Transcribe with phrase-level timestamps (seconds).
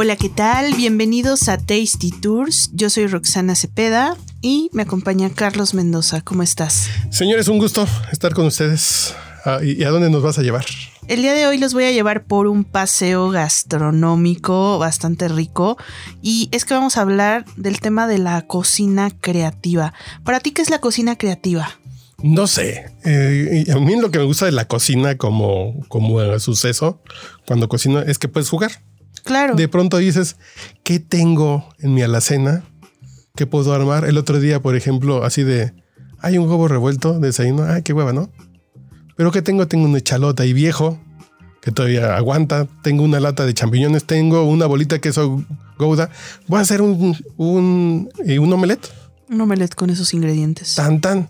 [0.00, 0.74] Hola, ¿qué tal?
[0.74, 2.70] Bienvenidos a Tasty Tours.
[2.72, 6.20] Yo soy Roxana Cepeda y me acompaña Carlos Mendoza.
[6.20, 6.88] ¿Cómo estás?
[7.10, 9.12] Señores, un gusto estar con ustedes.
[9.44, 10.66] Ah, ¿Y a dónde nos vas a llevar?
[11.08, 15.76] El día de hoy los voy a llevar por un paseo gastronómico bastante rico
[16.22, 19.94] y es que vamos a hablar del tema de la cocina creativa.
[20.22, 21.70] ¿Para ti qué es la cocina creativa?
[22.22, 22.92] No sé.
[23.04, 27.02] Eh, a mí lo que me gusta de la cocina como, como suceso
[27.48, 28.70] cuando cocino es que puedes jugar.
[29.24, 29.54] Claro.
[29.54, 30.36] De pronto dices,
[30.84, 32.64] ¿qué tengo en mi alacena?
[33.36, 34.04] ¿Qué puedo armar?
[34.04, 35.72] El otro día, por ejemplo, así de,
[36.20, 38.30] hay un huevo revuelto, desayuno, ay, qué hueva, ¿no?
[39.16, 39.66] Pero ¿qué tengo?
[39.66, 40.98] Tengo una chalota y viejo,
[41.60, 42.66] que todavía aguanta.
[42.82, 45.44] Tengo una lata de champiñones, tengo una bolita de queso
[45.76, 46.10] gouda.
[46.46, 48.88] Voy a hacer un, un, eh, un omelette.
[49.28, 50.74] Un omelette con esos ingredientes.
[50.74, 51.28] Tan, tan.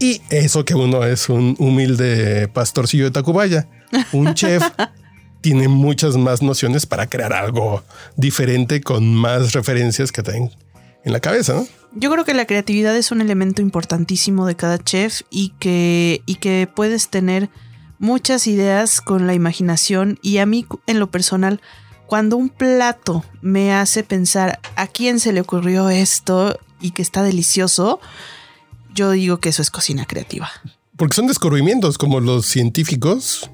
[0.00, 3.68] Y eso que uno es un humilde pastorcillo de Tacubaya,
[4.12, 4.62] un chef
[5.42, 7.82] tiene muchas más nociones para crear algo
[8.16, 10.50] diferente con más referencias que tienen
[11.04, 11.66] en la cabeza, ¿no?
[11.94, 16.36] Yo creo que la creatividad es un elemento importantísimo de cada chef y que, y
[16.36, 17.50] que puedes tener
[17.98, 21.60] muchas ideas con la imaginación y a mí en lo personal,
[22.06, 27.22] cuando un plato me hace pensar a quién se le ocurrió esto y que está
[27.22, 28.00] delicioso,
[28.94, 30.50] yo digo que eso es cocina creativa.
[30.96, 33.50] Porque son descubrimientos como los científicos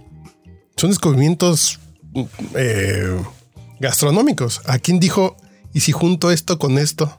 [0.78, 1.80] son descubrimientos
[2.54, 3.20] eh,
[3.80, 4.62] gastronómicos.
[4.64, 5.36] ¿A quién dijo,
[5.74, 7.16] y si junto esto con esto?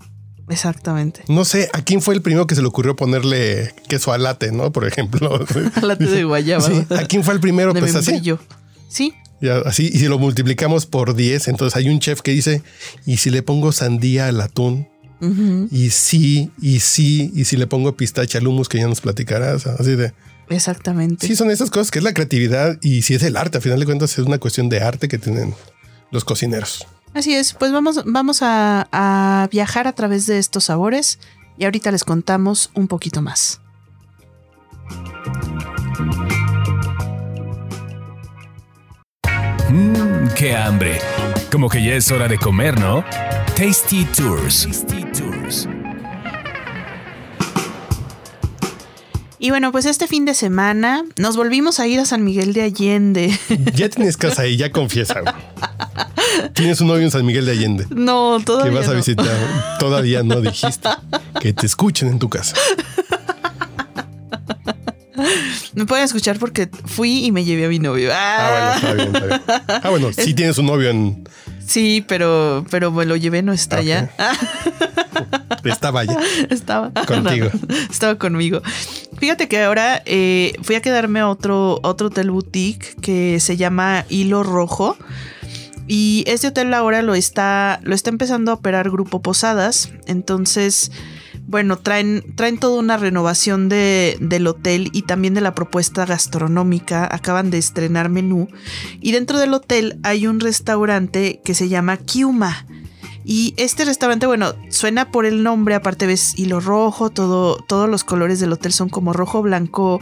[0.50, 1.24] Exactamente.
[1.28, 4.52] No sé, ¿a quién fue el primero que se le ocurrió ponerle queso al late,
[4.52, 4.72] no?
[4.72, 5.46] Por ejemplo.
[5.82, 6.68] late de guayaba.
[6.68, 7.74] Sí, ¿A quién fue el primero?
[7.74, 8.12] De pues así.
[8.12, 8.40] membrillo.
[8.88, 9.14] Sí.
[9.42, 12.62] Ya, así, y si lo multiplicamos por 10, entonces hay un chef que dice,
[13.06, 14.90] ¿y si le pongo sandía al atún?
[15.72, 19.68] Y sí, y sí, y si le pongo pistache al humus, que ya nos platicarás,
[19.68, 20.14] así de...
[20.50, 21.28] Exactamente.
[21.28, 23.80] Sí, son esas cosas que es la creatividad y si es el arte, a final
[23.80, 25.54] de cuentas es una cuestión de arte que tienen
[26.12, 26.88] los cocineros.
[27.14, 31.20] Así es, pues vamos, vamos a, a viajar a través de estos sabores
[31.58, 33.62] y ahorita les contamos un poquito más.
[39.70, 41.00] Mmm, qué hambre.
[41.52, 43.04] Como que ya es hora de comer, ¿no?
[43.56, 44.66] Tasty Tours.
[44.66, 45.29] Tasty Tours.
[49.42, 52.64] Y bueno, pues este fin de semana nos volvimos a ir a San Miguel de
[52.64, 53.38] Allende.
[53.74, 55.22] Ya tienes casa ahí, ya confiesa.
[56.54, 57.88] Tienes un novio en San Miguel de Allende.
[57.90, 59.26] No, Que todavía vas a visitar.
[59.80, 60.90] Todavía no dijiste.
[61.40, 62.56] Que te escuchen en tu casa.
[65.74, 68.10] Me pueden escuchar porque fui y me llevé a mi novio.
[68.14, 69.42] Ah, bueno, está bien, está bien.
[69.84, 71.24] Ah, bueno, sí tienes un novio en
[71.66, 73.84] Sí, pero, pero me lo llevé, no está Ok.
[73.86, 74.10] ya.
[75.64, 76.18] esta valla.
[76.50, 77.50] Estaba Contigo.
[77.54, 78.62] No, estaba conmigo.
[79.20, 84.06] Fíjate que ahora eh, fui a quedarme a otro, otro hotel boutique que se llama
[84.08, 84.98] Hilo Rojo.
[85.88, 89.92] Y este hotel ahora lo está, lo está empezando a operar Grupo Posadas.
[90.06, 90.92] Entonces,
[91.48, 97.08] bueno, traen, traen toda una renovación de, del hotel y también de la propuesta gastronómica.
[97.12, 98.48] Acaban de estrenar menú.
[99.02, 102.66] Y dentro del hotel hay un restaurante que se llama Kiuma.
[103.32, 108.04] Y este restaurante, bueno, suena por el nombre, aparte ves hilo rojo, todo, todos los
[108.04, 110.02] colores del hotel son como rojo, blanco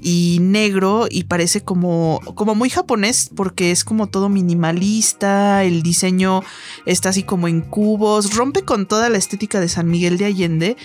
[0.00, 6.44] y negro y parece como, como muy japonés porque es como todo minimalista, el diseño
[6.86, 10.76] está así como en cubos, rompe con toda la estética de San Miguel de Allende.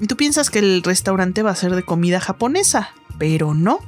[0.00, 3.78] Y tú piensas que el restaurante va a ser de comida japonesa, pero no.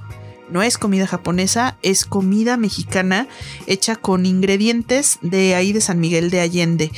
[0.51, 3.27] No es comida japonesa, es comida mexicana
[3.67, 6.93] hecha con ingredientes de ahí de San Miguel de Allende.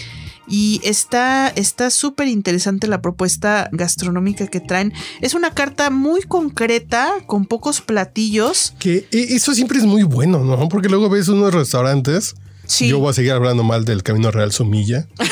[0.48, 4.92] Y está está súper interesante la propuesta gastronómica que traen.
[5.20, 8.74] Es una carta muy concreta, con pocos platillos.
[8.78, 10.68] Que eso siempre es muy bueno, ¿no?
[10.68, 12.34] Porque luego ves unos restaurantes.
[12.66, 12.88] Sí.
[12.88, 15.06] Yo voy a seguir hablando mal del Camino Real Sumilla.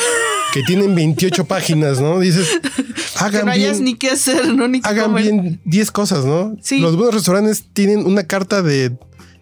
[0.52, 2.20] Que tienen 28 páginas, ¿no?
[2.20, 2.46] Dices,
[3.18, 4.68] Que hagan no hayas bien, ni qué hacer, ¿no?
[4.68, 5.22] Ni hagan comer.
[5.24, 6.56] bien 10 cosas, ¿no?
[6.62, 6.78] Sí.
[6.78, 8.96] Los buenos restaurantes tienen una carta de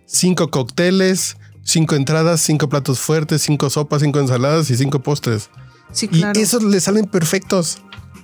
[0.06, 5.50] cinco cócteles, cinco entradas, cinco platos fuertes, cinco sopas, cinco ensaladas y cinco postres.
[5.92, 6.40] Sí, Y claro.
[6.40, 7.78] esos le salen perfectos.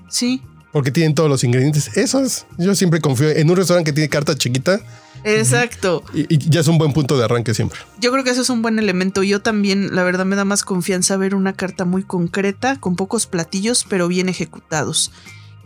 [0.08, 0.43] Sí.
[0.73, 1.96] Porque tienen todos los ingredientes.
[1.96, 2.46] Eso es.
[2.58, 4.81] Yo siempre confío en un restaurante que tiene carta chiquita.
[5.25, 6.05] Exacto.
[6.14, 7.79] Y, y ya es un buen punto de arranque siempre.
[8.00, 9.23] Yo creo que eso es un buen elemento.
[9.23, 13.26] Yo también, la verdad, me da más confianza ver una carta muy concreta, con pocos
[13.26, 15.11] platillos, pero bien ejecutados.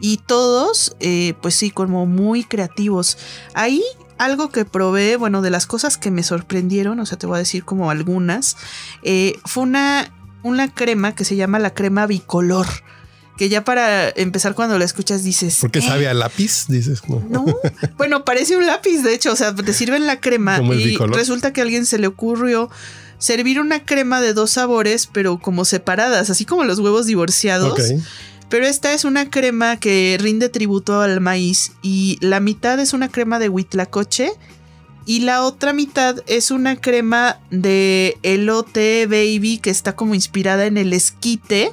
[0.00, 3.18] Y todos, eh, pues sí, como muy creativos.
[3.54, 3.82] Ahí
[4.18, 7.38] algo que probé, bueno, de las cosas que me sorprendieron, o sea, te voy a
[7.38, 8.56] decir como algunas,
[9.02, 10.12] eh, fue una,
[10.42, 12.66] una crema que se llama la crema bicolor.
[13.38, 15.56] Que ya para empezar cuando la escuchas dices...
[15.60, 15.82] ¿Por qué "¿Eh?
[15.82, 16.66] sabe a lápiz?
[16.68, 17.00] Dices.
[17.08, 17.24] No.
[17.30, 17.46] No,
[17.96, 21.62] bueno, parece un lápiz, de hecho, o sea, te sirven la crema y resulta que
[21.62, 22.68] a alguien se le ocurrió
[23.18, 27.80] servir una crema de dos sabores, pero como separadas, así como los huevos divorciados.
[28.52, 33.08] Pero esta es una crema que rinde tributo al maíz y la mitad es una
[33.08, 34.30] crema de huitlacoche
[35.06, 40.76] y la otra mitad es una crema de elote baby que está como inspirada en
[40.76, 41.72] el esquite.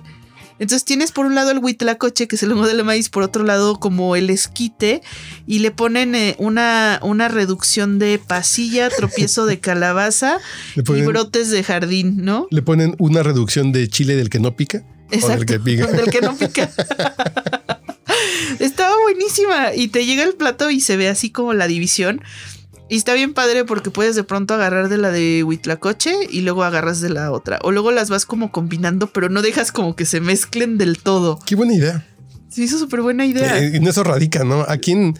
[0.58, 3.44] Entonces tienes por un lado el huitlacoche, que es el modelo de maíz, por otro
[3.44, 5.02] lado como el esquite,
[5.46, 10.38] y le ponen eh, una, una reducción de pasilla, tropiezo de calabaza
[10.78, 12.48] y brotes de jardín, ¿no?
[12.52, 14.86] le ponen una reducción de chile del que no pica.
[15.10, 15.46] O del Exacto.
[15.46, 15.88] que pica.
[15.88, 16.70] Del que no pica.
[18.60, 19.74] Estaba buenísima.
[19.76, 22.22] Y te llega el plato y se ve así como la división.
[22.90, 26.64] Y está bien padre porque puedes de pronto agarrar de la de Huitlacoche y luego
[26.64, 27.60] agarras de la otra.
[27.62, 31.40] O luego las vas como combinando, pero no dejas como que se mezclen del todo.
[31.46, 32.06] Qué buena idea.
[32.50, 33.60] Se hizo súper buena idea.
[33.60, 34.66] Eh, en eso radica, ¿no?
[34.68, 35.14] Aquí en,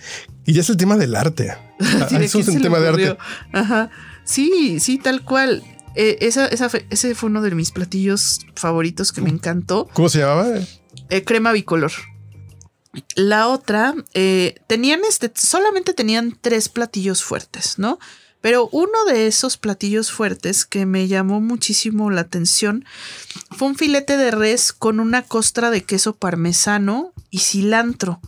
[0.46, 1.56] y ya es el tema del arte.
[2.10, 3.18] Sí, ¿de eso quién es un tema de arte.
[3.54, 3.90] Ajá.
[4.26, 5.64] Sí, sí, tal cual.
[5.96, 9.88] Eh, esa, ese fue uno de mis platillos favoritos que me encantó.
[9.94, 10.48] ¿Cómo se llamaba?
[11.10, 11.92] Eh, crema bicolor.
[13.16, 18.00] La otra, eh, tenían este, solamente tenían tres platillos fuertes, ¿no?
[18.42, 22.86] Pero uno de esos platillos fuertes que me llamó muchísimo la atención
[23.52, 28.22] fue un filete de res con una costra de queso parmesano y cilantro.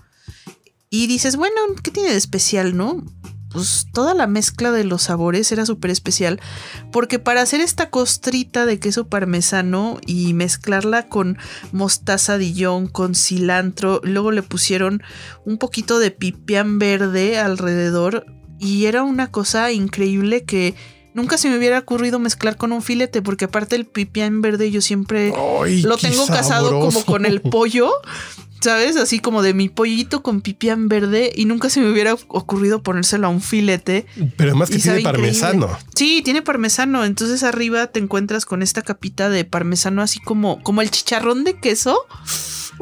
[0.89, 3.05] Y dices, bueno, ¿qué tiene de especial, no?
[3.53, 6.39] Pues toda la mezcla de los sabores era súper especial.
[6.91, 11.37] Porque para hacer esta costrita de queso parmesano y mezclarla con
[11.71, 15.03] mostaza Dijon, con cilantro, luego le pusieron
[15.45, 18.25] un poquito de pipián verde alrededor.
[18.59, 20.75] Y era una cosa increíble que
[21.13, 23.21] nunca se me hubiera ocurrido mezclar con un filete.
[23.21, 27.91] Porque aparte el pipián verde yo siempre Ay, lo tengo casado como con el pollo.
[28.61, 28.95] ¿Sabes?
[28.95, 33.27] Así como de mi pollito con pipián verde y nunca se me hubiera ocurrido ponérselo
[33.27, 34.05] a un filete.
[34.37, 35.11] Pero además que tiene increíble.
[35.11, 35.77] parmesano.
[35.95, 37.03] Sí, tiene parmesano.
[37.03, 41.59] Entonces arriba te encuentras con esta capita de parmesano así como, como el chicharrón de
[41.59, 41.97] queso,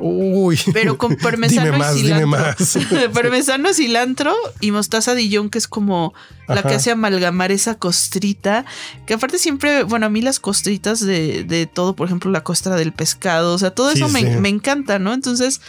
[0.02, 0.60] Uy.
[0.74, 3.12] pero con parmesano y cilantro.
[3.14, 6.14] parmesano, cilantro y mostaza Dijon, que es como
[6.48, 8.66] la que hace amalgamar esa costrita.
[9.06, 12.76] Que aparte siempre, bueno, a mí las costritas de, de todo, por ejemplo, la costra
[12.76, 15.14] del pescado, o sea, todo Sí, eso me, me encanta, ¿no?
[15.14, 15.62] Entonces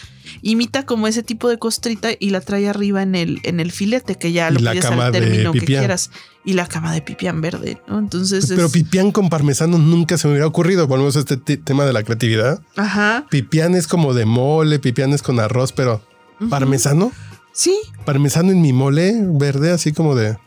[0.42, 4.14] imita como ese tipo de costrita y la trae arriba en el, en el filete,
[4.16, 6.10] que ya lo pides al término que quieras.
[6.44, 7.98] Y la cama de pipián verde, ¿no?
[7.98, 10.86] Entonces Pero es- pipián con parmesano nunca se me hubiera ocurrido.
[10.86, 12.62] Volvemos a este te- tema de la creatividad.
[12.76, 13.26] Ajá.
[13.30, 16.02] Pipián es como de mole, pipián es con arroz, pero
[16.48, 17.12] parmesano,
[17.52, 20.38] Sí, parmesano en mi mole verde, así como de.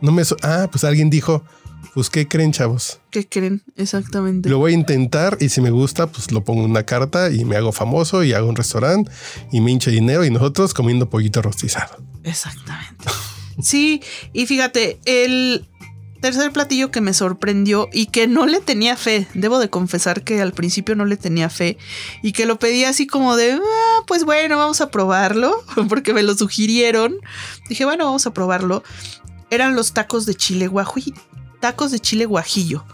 [0.00, 0.24] No me.
[0.24, 1.42] so- ah, pues alguien dijo,
[1.96, 3.00] pues qué creen, chavos.
[3.10, 3.62] ¿qué creen?
[3.74, 4.50] Exactamente.
[4.50, 7.46] Lo voy a intentar y si me gusta, pues lo pongo en una carta y
[7.46, 9.10] me hago famoso y hago un restaurante
[9.50, 11.96] y me hincho dinero y nosotros comiendo pollito rostizado.
[12.22, 13.04] Exactamente.
[13.58, 14.02] Sí,
[14.34, 15.66] y fíjate, el
[16.20, 20.42] tercer platillo que me sorprendió y que no le tenía fe, debo de confesar que
[20.42, 21.78] al principio no le tenía fe
[22.22, 26.22] y que lo pedí así como de, "Ah, pues bueno, vamos a probarlo, porque me
[26.22, 27.16] lo sugirieron.
[27.70, 28.82] Dije, bueno, vamos a probarlo.
[29.48, 31.14] Eran los tacos de chile guajillo,
[31.60, 32.84] tacos de chile guajillo,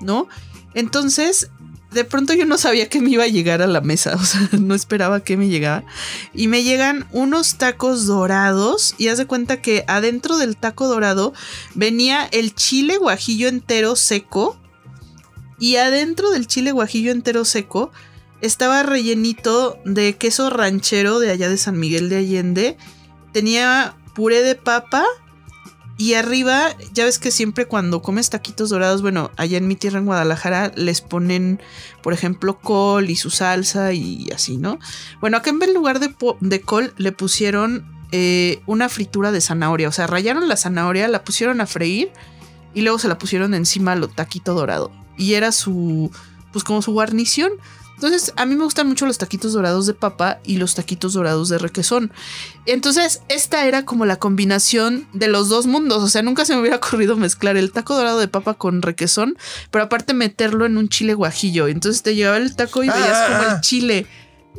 [0.00, 0.28] ¿no?
[0.74, 1.50] Entonces,
[1.90, 4.48] de pronto yo no sabía que me iba a llegar a la mesa, o sea,
[4.58, 5.84] no esperaba que me llegara.
[6.34, 11.32] Y me llegan unos tacos dorados y haz de cuenta que adentro del taco dorado
[11.74, 14.58] venía el chile guajillo entero seco
[15.58, 17.90] y adentro del chile guajillo entero seco
[18.42, 22.76] estaba rellenito de queso ranchero de allá de San Miguel de Allende.
[23.32, 25.04] Tenía puré de papa
[25.98, 29.98] y arriba, ya ves que siempre cuando comes taquitos dorados, bueno, allá en mi tierra
[29.98, 31.60] en Guadalajara les ponen,
[32.02, 34.78] por ejemplo, col y su salsa y así, ¿no?
[35.20, 39.88] Bueno, acá en vez- lugar de, col le pusieron eh, una fritura de zanahoria.
[39.88, 42.10] O sea, rayaron la zanahoria, la pusieron a freír
[42.74, 44.92] y luego se la pusieron encima al taquito dorado.
[45.16, 46.10] Y era su,
[46.52, 47.52] pues como su guarnición.
[47.96, 51.48] Entonces, a mí me gustan mucho los taquitos dorados de papa y los taquitos dorados
[51.48, 52.12] de requesón.
[52.66, 56.02] Entonces, esta era como la combinación de los dos mundos.
[56.04, 59.36] O sea, nunca se me hubiera ocurrido mezclar el taco dorado de papa con requesón,
[59.70, 61.68] pero aparte meterlo en un chile guajillo.
[61.68, 63.54] Entonces te llevaba el taco y veías Ah, como ah.
[63.56, 64.06] el chile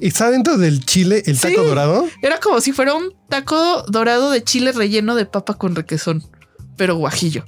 [0.01, 1.67] ¿Está dentro del chile el taco Sí.
[1.67, 2.07] dorado?
[2.21, 6.23] Era como si fuera un taco dorado de chile relleno de papa con requesón,
[6.75, 7.45] pero guajillo.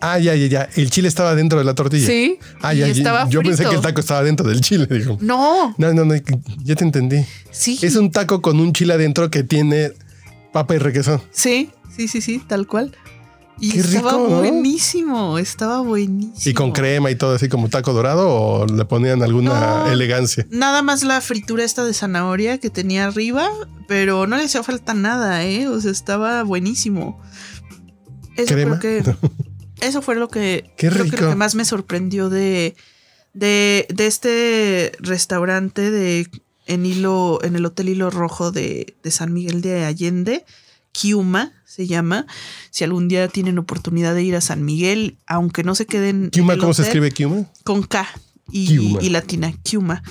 [0.00, 0.68] Ah, ya, ya, ya.
[0.76, 2.06] El chile estaba dentro de la tortilla.
[2.06, 2.38] Sí.
[2.60, 3.28] Ah, y ya, ya.
[3.28, 4.86] Yo pensé que el taco estaba dentro del chile.
[4.90, 5.16] Digo.
[5.20, 6.14] No, No, no, no.
[6.62, 7.24] Ya te entendí.
[7.50, 7.78] sí.
[7.82, 9.92] Es un taco con un chile adentro que tiene
[10.52, 11.22] papa y requesón.
[11.30, 12.94] Sí, sí, sí, sí, tal cual.
[13.58, 14.36] Y Qué estaba rico, ¿no?
[14.40, 16.34] buenísimo, estaba buenísimo.
[16.44, 19.92] Y con crema y todo así como taco dorado o le ponían alguna No.
[19.92, 20.46] elegancia.
[20.50, 23.48] Nada más la fritura esta de zanahoria que tenía arriba,
[23.88, 25.68] pero no le hacía falta nada, ¿eh?
[25.68, 27.18] O sea, estaba buenísimo.
[28.36, 28.78] Eso ¿Crema?
[28.78, 29.02] que,
[29.80, 32.76] eso fue lo que, Qué creo que lo que más me sorprendió de,
[33.34, 36.28] de, de este restaurante de
[36.66, 40.44] en hilo, en el Hotel Hilo Rojo de, de San Miguel de Allende,
[40.92, 42.26] Kiuma se llama.
[42.70, 46.24] Si algún día tienen oportunidad de ir a San Miguel, aunque no se queden.
[46.24, 47.46] en ¿Kiuma el cómo se escribe Kiuma?
[47.64, 48.08] con K
[48.50, 50.02] y, y latina, Kiuma.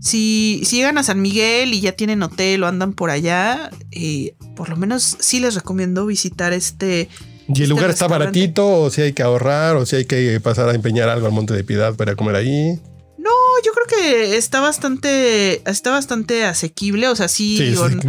[0.00, 4.34] Si, si llegan a San Miguel y ya tienen hotel o andan por allá, eh,
[4.56, 7.08] por lo menos sí les recomiendo visitar este.
[7.54, 10.68] ¿Y el lugar está baratito o si hay que ahorrar o si hay que pasar
[10.68, 12.78] a empeñar algo al Monte de Piedad para comer ahí?
[13.18, 13.30] No,
[13.64, 17.08] yo creo que está bastante, está bastante asequible.
[17.08, 17.62] O sea, sí, Sí,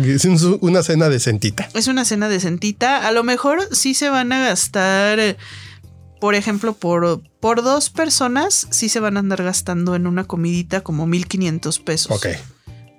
[0.09, 1.69] es es un- una cena decentita.
[1.73, 3.07] es una cena decentita.
[3.07, 5.37] A lo mejor sí se van a gastar, eh,
[6.19, 10.81] por ejemplo, por, por dos personas, sí se van a andar gastando en una comidita
[10.81, 12.11] como 1500 pesos.
[12.11, 12.27] Ok.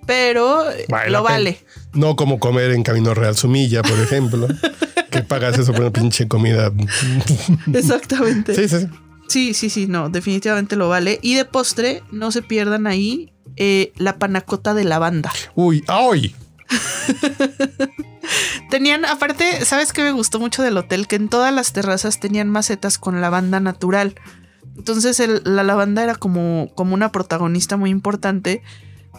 [0.06, 1.58] Pero Vale lo vale.
[1.94, 4.46] No como comer en Camino Real Sumilla, por ejemplo.
[5.14, 6.72] que pagas eso por una pinche comida.
[7.72, 8.54] Exactamente.
[8.54, 8.86] Sí, sí, sí.
[9.26, 11.18] Sí, sí, sí, no, definitivamente lo vale.
[11.22, 15.32] Y de postre, no se pierdan ahí eh, la panacota de lavanda.
[15.54, 16.34] Uy, ¡ay!
[18.70, 21.06] Tenían, aparte, ¿sabes qué me gustó mucho del hotel?
[21.06, 24.14] Que en todas las terrazas tenían macetas con lavanda natural.
[24.76, 28.62] Entonces el- la lavanda era como, como una protagonista muy importante,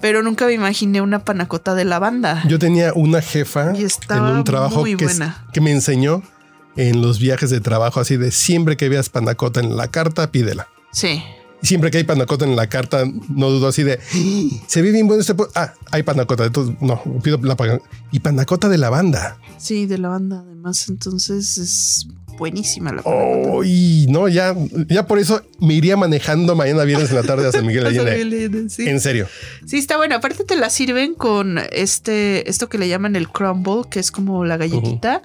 [0.01, 2.43] pero nunca me imaginé una panacota de lavanda.
[2.47, 5.45] Yo tenía una jefa Y en un trabajo que, es- buena.
[5.53, 6.21] que me enseñó
[6.75, 10.67] en los viajes de trabajo así de siempre que veas panacota en la carta, pídela.
[10.91, 11.23] Sí,
[11.61, 14.91] Y siempre que hay panacota en la carta, no dudo así de "Ah, se ve
[14.91, 15.33] bien bueno este.
[15.55, 16.45] Ah, hay panacota.
[16.45, 19.37] Entonces, no, pido la pan- Y panacota de lavanda.
[19.57, 20.87] sí, de lavanda además.
[20.89, 23.01] Entonces es buenísima la.
[23.05, 24.55] Oh, y no, ya,
[24.89, 27.99] ya por eso me iría manejando mañana viernes en la tarde a San Miguel de
[27.99, 28.69] Allende.
[28.69, 28.87] Sí.
[28.87, 29.27] En serio.
[29.65, 30.15] Sí, está bueno.
[30.15, 34.45] Aparte te la sirven con este, esto que le llaman el crumble, que es como
[34.45, 35.21] la galletita,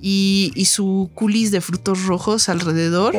[0.00, 3.14] y, y su culis de frutos rojos alrededor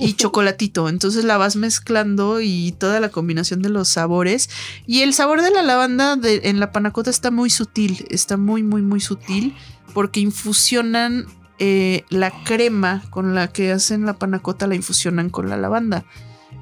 [0.00, 0.88] y chocolatito.
[0.88, 4.48] Entonces la vas mezclando y toda la combinación de los sabores.
[4.86, 8.62] Y el sabor de la lavanda de- en la panacota está muy sutil, está muy,
[8.62, 9.54] muy, muy sutil,
[9.92, 11.26] porque infusionan
[11.58, 16.04] eh, la crema con la que hacen la panacota, la infusionan con la lavanda.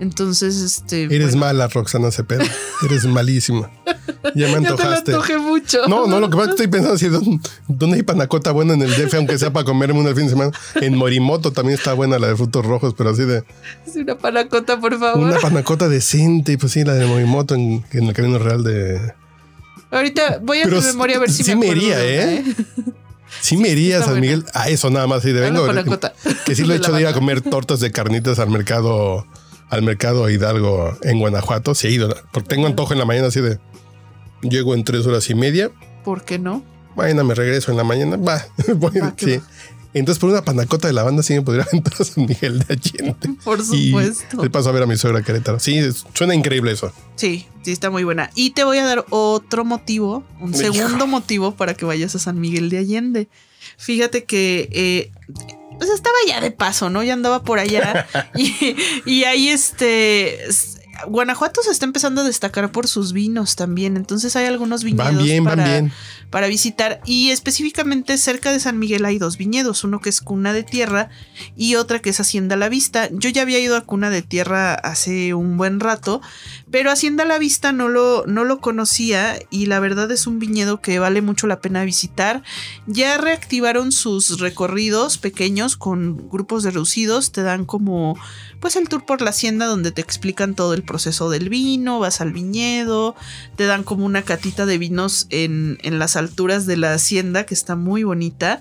[0.00, 1.04] Entonces, este.
[1.04, 2.44] Eres bueno, mala, Roxana Cepeda.
[2.84, 3.70] Eres malísima.
[4.34, 5.12] Ya me Ya te lo antojaste.
[5.12, 5.86] antojé mucho.
[5.86, 8.82] No, no, lo que pasa es que estoy pensando así, ¿dónde, hay panacota buena en
[8.82, 10.50] el DF, aunque sea para comerme una el fin de semana?
[10.76, 13.44] En Morimoto también está buena la de frutos rojos, pero así de
[13.86, 15.24] Es una panacota, por favor.
[15.28, 19.12] una panacota decente, pues sí, la de Morimoto en, en el Camino Real de...
[19.90, 22.44] Ahorita voy a Pero hacer memoria a ver si sí me me iría, de ¿eh?
[23.40, 24.20] Sí me iría a San buena.
[24.20, 25.66] Miguel a eso nada más, sí, de vengo.
[26.46, 29.26] Que sí lo he hecho de ir a comer tortas de carnitas al mercado,
[29.70, 31.74] al mercado Hidalgo en Guanajuato.
[31.74, 33.58] Sí he ido, porque tengo antojo en la mañana así de...
[34.42, 35.70] Llego en tres horas y media,
[36.04, 36.64] ¿Por qué no?
[36.96, 39.36] mañana me regreso en la mañana, va, voy, sí.
[39.36, 39.42] va.
[39.94, 43.28] Entonces por una panacota de lavanda sí me podría aventar a San Miguel de Allende.
[43.44, 44.42] Por supuesto.
[44.42, 45.60] le paso a ver a mi suegra Querétaro.
[45.60, 45.80] Sí,
[46.14, 46.92] suena increíble eso.
[47.16, 48.30] Sí, sí, está muy buena.
[48.34, 52.40] Y te voy a dar otro motivo, un segundo motivo para que vayas a San
[52.40, 53.28] Miguel de Allende.
[53.76, 55.10] Fíjate que eh,
[55.78, 57.02] pues estaba ya de paso, ¿no?
[57.02, 58.06] Ya andaba por allá.
[58.36, 60.46] y, y ahí este.
[61.06, 63.96] Guanajuato se está empezando a destacar por sus vinos también.
[63.96, 65.92] Entonces hay algunos viñedos Van bien, van para, bien.
[66.30, 67.00] para visitar.
[67.04, 71.10] Y específicamente cerca de San Miguel hay dos viñedos, uno que es Cuna de Tierra
[71.56, 73.08] y otra que es Hacienda La Vista.
[73.12, 76.20] Yo ya había ido a Cuna de Tierra hace un buen rato,
[76.72, 80.80] pero Hacienda La Vista no lo, no lo conocía y la verdad es un viñedo
[80.80, 82.42] que vale mucho la pena visitar.
[82.86, 88.18] Ya reactivaron sus recorridos pequeños con grupos reducidos, te dan como
[88.58, 92.22] pues el tour por la hacienda donde te explican todo el proceso del vino, vas
[92.22, 93.16] al viñedo,
[93.56, 97.52] te dan como una catita de vinos en, en las alturas de la hacienda que
[97.52, 98.60] está muy bonita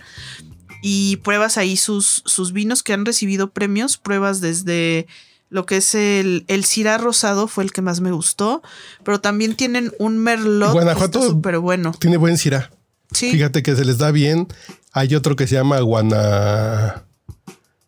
[0.81, 5.07] y pruebas ahí sus, sus vinos que han recibido premios, pruebas desde
[5.51, 6.65] lo que es el, el
[6.97, 8.63] rosado fue el que más me gustó,
[9.03, 11.91] pero también tienen un merlot Guanajuato- súper bueno.
[11.99, 12.71] Tiene buen cirá.
[13.11, 14.47] Sí, Fíjate que se les da bien.
[14.93, 17.03] Hay otro que se llama Guana...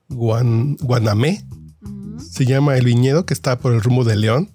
[0.10, 0.76] Guan...
[0.76, 1.46] Guanamé.
[2.20, 4.52] Se llama el viñedo que está por el rumbo de León.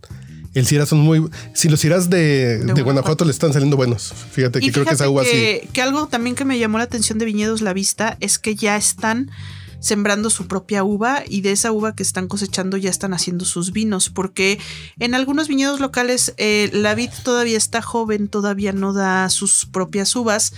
[0.53, 1.29] El Syrah son muy.
[1.55, 2.85] Si los Syrahs de, de, Guanajuato.
[2.85, 4.13] Guanajuato le están saliendo buenos.
[4.33, 5.31] Fíjate que creo que fíjate esa uva sí.
[5.31, 8.55] que, que algo también que me llamó la atención de Viñedos La Vista es que
[8.55, 9.31] ya están
[9.81, 13.73] sembrando su propia uva y de esa uva que están cosechando ya están haciendo sus
[13.73, 14.59] vinos, porque
[14.99, 20.15] en algunos viñedos locales eh, la vid todavía está joven, todavía no da sus propias
[20.17, 20.53] uvas,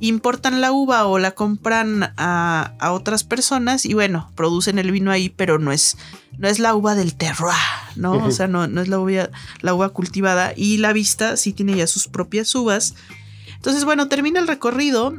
[0.00, 5.10] importan la uva o la compran a, a otras personas y bueno, producen el vino
[5.10, 5.96] ahí, pero no es,
[6.38, 7.56] no es la uva del terroir,
[7.96, 8.12] ¿no?
[8.24, 9.30] O sea, no, no es la uva,
[9.62, 12.94] la uva cultivada y la vista sí tiene ya sus propias uvas.
[13.54, 15.14] Entonces, bueno, termina el recorrido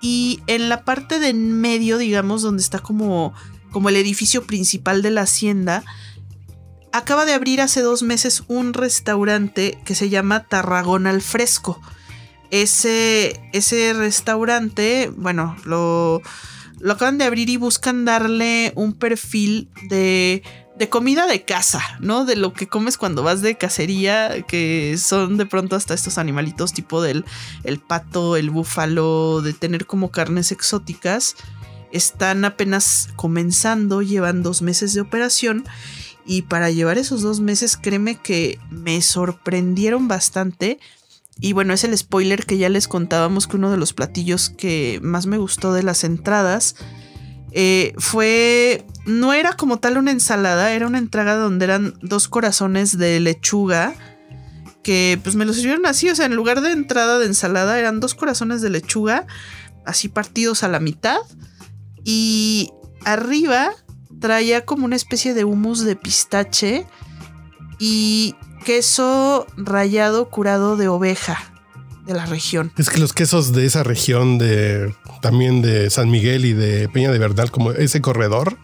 [0.00, 3.34] y en la parte de en medio, digamos, donde está como,
[3.70, 5.84] como el edificio principal de la hacienda,
[6.92, 11.80] acaba de abrir hace dos meses un restaurante que se llama Tarragón al Fresco.
[12.50, 16.20] Ese, ese restaurante, bueno, lo,
[16.80, 20.42] lo acaban de abrir y buscan darle un perfil de,
[20.80, 22.24] de comida de casa, ¿no?
[22.24, 26.72] De lo que comes cuando vas de cacería, que son de pronto hasta estos animalitos
[26.72, 27.26] tipo del
[27.64, 31.36] el pato, el búfalo, de tener como carnes exóticas.
[31.92, 35.66] Están apenas comenzando, llevan dos meses de operación.
[36.24, 40.80] Y para llevar esos dos meses, créeme que me sorprendieron bastante.
[41.40, 44.98] Y bueno, es el spoiler que ya les contábamos que uno de los platillos que
[45.02, 46.74] más me gustó de las entradas
[47.52, 48.84] eh, fue.
[49.06, 53.94] No era como tal una ensalada, era una entrada donde eran dos corazones de lechuga.
[54.82, 58.00] Que pues me lo sirvieron así, o sea, en lugar de entrada de ensalada, eran
[58.00, 59.26] dos corazones de lechuga,
[59.84, 61.18] así partidos a la mitad.
[62.02, 62.70] Y
[63.04, 63.72] arriba
[64.20, 66.86] traía como una especie de humus de pistache
[67.78, 71.50] y queso rallado curado de oveja
[72.06, 72.72] de la región.
[72.76, 77.10] Es que los quesos de esa región, de también de San Miguel y de Peña
[77.10, 78.56] de Verdal, como ese corredor,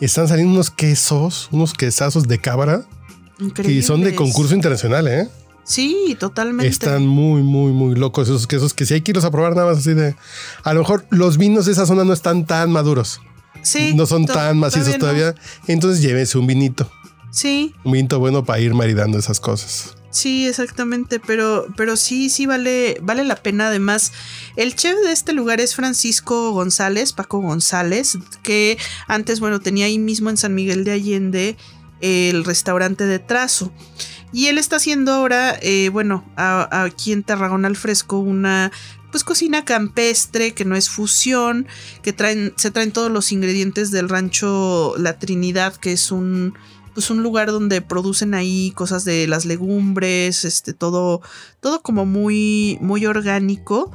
[0.00, 2.86] están saliendo unos quesos, unos quesazos de cabra,
[3.54, 5.28] que son de concurso internacional, ¿eh?
[5.64, 6.68] Sí, totalmente.
[6.68, 9.68] Están muy, muy, muy locos esos quesos que si hay que irlos a probar nada
[9.68, 10.14] más así de...
[10.62, 13.20] A lo mejor los vinos de esa zona no están tan maduros.
[13.62, 14.98] Sí, no son tan macizos no.
[14.98, 15.34] todavía.
[15.66, 16.90] Entonces llévese un vinito.
[17.30, 19.96] Sí, Un vinito bueno para ir maridando esas cosas.
[20.14, 21.20] Sí, exactamente.
[21.20, 23.68] Pero, pero sí, sí vale, vale la pena.
[23.68, 24.12] Además,
[24.56, 29.98] el chef de este lugar es Francisco González, Paco González, que antes, bueno, tenía ahí
[29.98, 31.56] mismo en San Miguel de Allende
[32.00, 33.72] el restaurante de trazo.
[34.32, 38.72] Y él está haciendo ahora, eh, bueno, a- aquí en Tarragona al Fresco, una
[39.12, 41.68] pues cocina campestre, que no es fusión,
[42.02, 46.54] que traen, se traen todos los ingredientes del rancho La Trinidad, que es un,
[46.94, 51.20] pues un lugar donde producen ahí cosas de las legumbres, este, todo,
[51.60, 53.90] todo como muy, muy orgánico.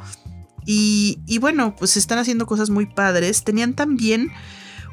[0.65, 3.43] Y, y bueno, pues están haciendo cosas muy padres.
[3.43, 4.29] Tenían también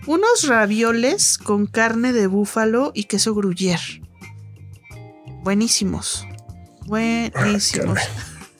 [0.06, 4.02] unos ravioles con carne de búfalo y queso gruyère.
[5.42, 6.26] Buenísimos.
[6.86, 7.98] Buenísimos.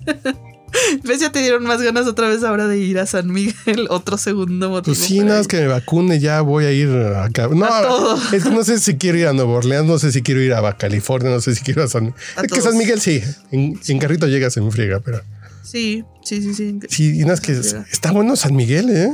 [1.04, 1.20] ¿Ves?
[1.20, 3.86] Ya te dieron más ganas otra vez ahora de ir a San Miguel.
[3.90, 4.94] Otro segundo motivo.
[4.94, 7.48] Pues sí, nada más que me vacune, ya voy a ir acá.
[7.48, 8.18] No, A todo.
[8.32, 10.54] es que no sé si quiero ir a Nueva Orleans, no sé si quiero ir
[10.54, 12.60] a California, no sé si quiero ir a San A Es que.
[12.60, 15.20] San Miguel sí, en, en carrito llegas en friega, pero
[15.62, 16.78] Sí, sí, sí, sí.
[16.88, 17.52] sí, y nada más que
[17.90, 19.10] está bueno San Miguel, ¿eh?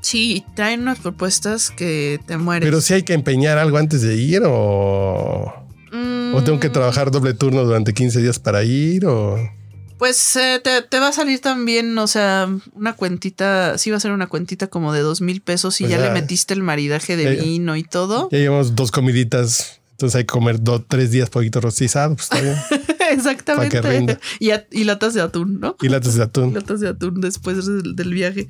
[0.00, 2.66] Sí, traen unas propuestas que te mueres.
[2.66, 5.52] Pero sí hay que empeñar algo antes de ir o,
[6.34, 9.36] o tengo que Mm, trabajar doble turno durante 15 días para ir o...
[10.02, 14.00] Pues eh, te, te va a salir también, o sea, una cuentita, sí va a
[14.00, 17.22] ser una cuentita como de dos mil pesos y ya, le metiste el maridaje de
[17.22, 17.42] Ya, ya.
[17.44, 18.28] vino y todo.
[18.32, 22.40] Ya llevamos dos comiditas, entonces hay que comer dos, tres días poquito rostizado, pues está
[22.40, 22.56] bien.
[23.12, 23.76] Exactamente.
[23.80, 24.20] Pa' que rinda.
[24.40, 25.76] Y, a- y latas de atún, ¿no?
[25.80, 26.52] Y latas de atún.
[26.52, 28.48] Latas de atún después del, del viaje.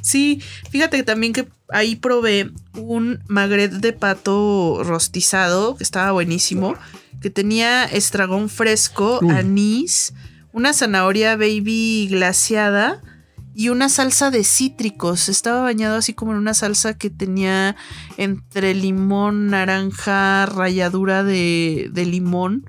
[0.00, 0.40] Sí,
[0.70, 6.74] fíjate que también que ahí probé un magret de pato rostizado, que estaba buenísimo,
[7.20, 10.14] que tenía estragón fresco, anís,
[10.54, 13.02] una zanahoria baby glaseada
[13.54, 15.28] y una salsa de cítricos.
[15.28, 17.76] Estaba bañado así como en una salsa que tenía
[18.16, 22.64] entre limón, naranja, ralladura de, de limón.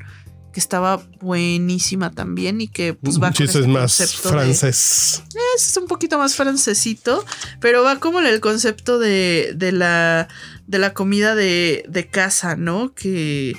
[0.53, 5.23] Que estaba buenísima también y que pues va Sí, con este más de- francés.
[5.57, 7.25] es un poquito más francesito,
[7.59, 10.29] pero va como en el concepto de, de la,
[10.65, 12.93] de la comida de, de casa, ¿no?
[12.93, 13.53] Que,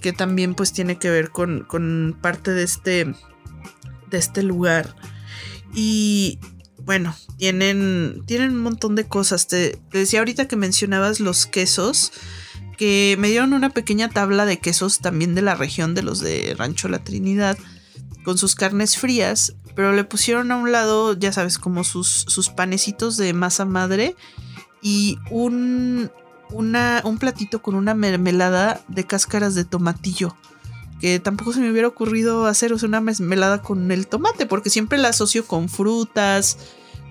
[0.00, 3.12] que también pues tiene que ver con, con parte de este,
[4.10, 4.94] de este lugar.
[5.74, 6.38] Y
[6.78, 9.48] bueno, tienen, tienen un montón de cosas.
[9.48, 12.12] Te, decía ahorita que mencionabas los quesos,
[12.78, 16.54] que me dieron una pequeña tabla de quesos también de la región de los de
[16.56, 17.58] Rancho La Trinidad,
[18.24, 22.48] con sus carnes frías, pero le pusieron a un lado, ya sabes, como sus, sus
[22.48, 24.16] panecitos de masa madre
[24.80, 26.10] y un,
[26.50, 30.36] una, un platito con una mermelada de cáscaras de tomatillo.
[31.00, 35.08] Que tampoco se me hubiera ocurrido hacer una mermelada con el tomate, porque siempre la
[35.08, 36.58] asocio con frutas,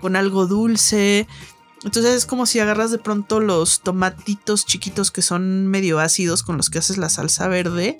[0.01, 1.27] con algo dulce.
[1.83, 6.57] Entonces es como si agarras de pronto los tomatitos chiquitos que son medio ácidos con
[6.57, 7.99] los que haces la salsa verde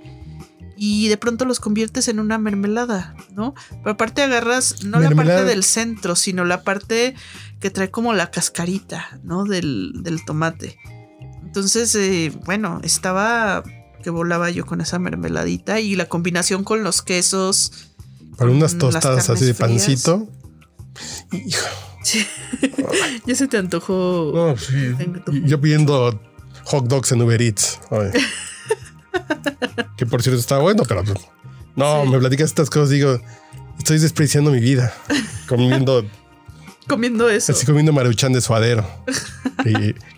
[0.78, 3.54] y de pronto los conviertes en una mermelada, ¿no?
[3.70, 7.16] Pero aparte agarras no la parte del centro, sino la parte
[7.60, 9.46] que trae como la cascarita, ¿no?
[9.46, 10.78] Del, tomate.
[11.44, 13.64] Entonces, eh, bueno, estaba
[14.06, 17.90] que volaba yo con esa mermeladita y la combinación con los quesos.
[18.38, 20.28] Para unas tostadas así de pancito.
[23.26, 24.32] ya se te antojó.
[24.32, 24.94] No, sí.
[25.46, 26.22] Yo pidiendo
[26.66, 27.80] hot dogs en Uber Eats.
[29.98, 31.04] que por cierto está bueno, pero
[31.76, 33.20] no, me platicas estas cosas, digo,
[33.80, 34.94] estoy despreciando mi vida
[35.48, 36.06] comiendo.
[36.88, 37.52] comiendo eso.
[37.52, 38.86] Estoy comiendo maruchan de suadero.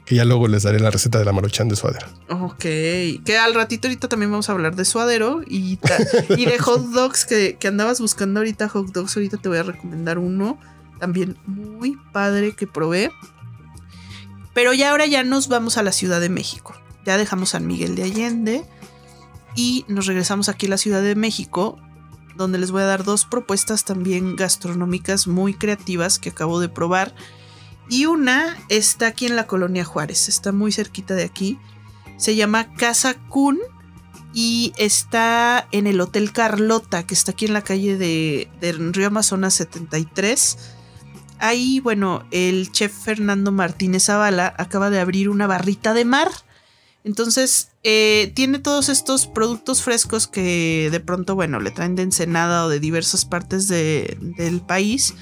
[0.05, 2.07] que ya luego les daré la receta de la maruchan de suadero.
[2.29, 2.59] Ok.
[2.59, 5.79] Que al ratito ahorita también vamos a hablar de suadero y,
[6.29, 9.15] y de hot dogs que, que andabas buscando ahorita hot dogs.
[9.17, 10.59] Ahorita te voy a recomendar uno
[10.99, 13.11] también muy padre que probé.
[14.53, 16.73] Pero ya ahora ya nos vamos a la Ciudad de México.
[17.05, 18.65] Ya dejamos San Miguel de Allende
[19.55, 21.79] y nos regresamos aquí a la Ciudad de México,
[22.37, 27.13] donde les voy a dar dos propuestas también gastronómicas muy creativas que acabo de probar.
[27.89, 31.59] Y una está aquí en la colonia Juárez, está muy cerquita de aquí.
[32.17, 33.59] Se llama Casa Kun
[34.33, 39.07] y está en el Hotel Carlota, que está aquí en la calle de, de Río
[39.07, 40.75] Amazonas 73
[41.39, 46.29] ahí, bueno, el chef Fernando Martínez Zavala acaba de abrir una barrita de mar.
[47.07, 52.65] Entonces, eh, tiene todos estos productos frescos que de pronto, bueno, le traen de Ensenada
[52.65, 55.15] o de diversas partes del país.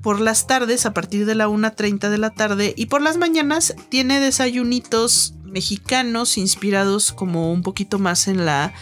[0.00, 3.76] Por las tardes, a partir de la 1.30 de la tarde, y por las mañanas
[3.90, 8.72] tiene desayunitos mexicanos inspirados como un poquito más en la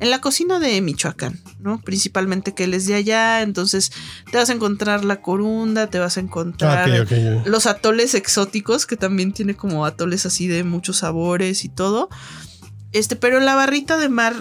[0.00, 1.80] en la cocina de Michoacán, ¿no?
[1.82, 3.92] Principalmente que él es de allá, entonces
[4.30, 6.88] te vas a encontrar la corunda, te vas a encontrar
[7.44, 12.08] los atoles exóticos, que también tiene como atoles así de muchos sabores y todo.
[12.92, 14.34] Este, pero la barrita de mar,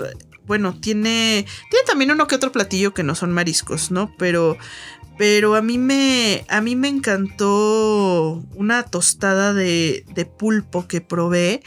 [0.46, 4.16] bueno, tiene, tiene también uno que otro platillo que no son mariscos, ¿no?
[4.18, 4.58] Pero,
[5.18, 11.62] pero a mí me, a mí me encantó una tostada de, de pulpo que probé,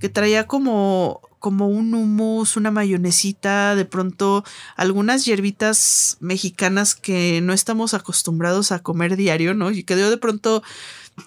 [0.00, 4.44] que traía como como un hummus, una mayonesita, de pronto
[4.76, 9.72] algunas hierbitas mexicanas que no estamos acostumbrados a comer diario, ¿no?
[9.72, 10.62] Y que de pronto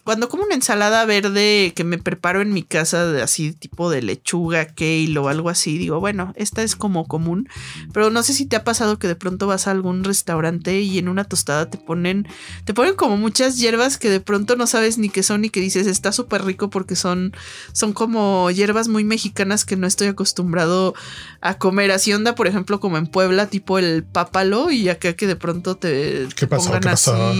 [0.03, 4.01] cuando como una ensalada verde que me preparo en mi casa, de así tipo de
[4.01, 7.49] lechuga, kale o algo así, digo, bueno, esta es como común,
[7.93, 10.97] pero no sé si te ha pasado que de pronto vas a algún restaurante y
[10.97, 12.27] en una tostada te ponen,
[12.65, 15.59] te ponen como muchas hierbas que de pronto no sabes ni qué son ni que
[15.59, 17.33] dices, está súper rico porque son,
[17.71, 20.93] son como hierbas muy mexicanas que no estoy acostumbrado
[21.41, 21.91] a comer.
[21.91, 25.75] Así onda, por ejemplo, como en Puebla, tipo el pápalo y acá que de pronto
[25.75, 26.65] te, ¿Qué pasó?
[26.65, 27.33] pongan ¿Qué pasó?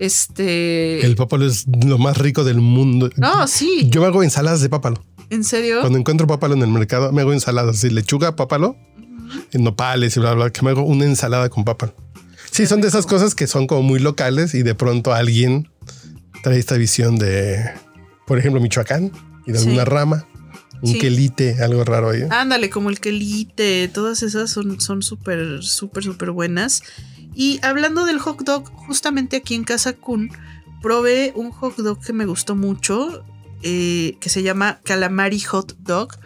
[0.00, 1.04] Este.
[1.04, 3.10] El pápalo es lo más rico del mundo.
[3.16, 3.86] No, sí.
[3.90, 5.04] Yo me hago ensaladas de pápalo.
[5.28, 5.80] ¿En serio?
[5.80, 8.76] Cuando encuentro pápalo en el mercado, me hago ensaladas así, lechuga, pápalo,
[9.52, 11.94] en nopales y bla, bla, que me hago una ensalada con pápalo.
[12.50, 15.68] Sí, son de esas cosas que son como muy locales y de pronto alguien
[16.42, 17.62] trae esta visión de,
[18.26, 19.12] por ejemplo, Michoacán
[19.46, 20.26] y de alguna rama.
[20.82, 22.22] Un quelite, algo raro ahí.
[22.30, 26.82] Ándale, como el quelite, todas esas son súper, súper, súper buenas.
[27.34, 30.30] Y hablando del hot dog, justamente aquí en Casa Kun,
[30.82, 33.24] probé un hot dog que me gustó mucho,
[33.62, 36.16] eh, que se llama Calamari Hot Dog.